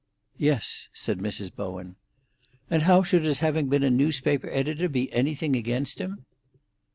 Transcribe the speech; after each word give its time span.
"Yes," 0.39 0.89
said 0.93 1.19
Mrs. 1.19 1.55
Bowen. 1.55 1.95
"And 2.71 2.81
how 2.81 3.03
should 3.03 3.23
his 3.23 3.37
having 3.37 3.69
been 3.69 3.83
a 3.83 3.91
newspaper 3.91 4.49
editor 4.49 4.89
be 4.89 5.13
anything 5.13 5.55
against 5.55 5.99
him?" 5.99 6.25